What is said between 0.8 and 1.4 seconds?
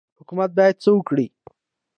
څه وکړي؟